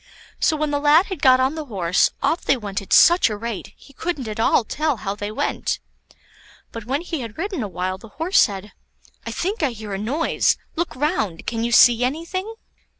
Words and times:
So 0.39 0.57
when 0.57 0.71
the 0.71 0.79
lad 0.79 1.05
had 1.05 1.21
got 1.21 1.39
on 1.39 1.53
the 1.53 1.65
horse, 1.65 2.09
off 2.23 2.41
they 2.41 2.57
went 2.57 2.81
at 2.81 2.91
such 2.91 3.29
a 3.29 3.37
rate, 3.37 3.71
he 3.77 3.93
couldn't 3.93 4.27
at 4.27 4.39
all 4.39 4.63
tell 4.63 4.97
how 4.97 5.13
they 5.13 5.31
went. 5.31 5.79
But 6.71 6.85
when 6.85 7.01
he 7.01 7.19
had 7.19 7.37
ridden 7.37 7.61
awhile, 7.61 7.99
the 7.99 8.09
Horse 8.17 8.39
said, 8.39 8.71
"I 9.27 9.31
think 9.31 9.61
I 9.61 9.69
hear 9.73 9.93
a 9.93 9.99
noise; 9.99 10.57
look 10.75 10.95
round! 10.95 11.45
can 11.45 11.63
you 11.63 11.71
see 11.71 12.03
anything?" 12.03 12.51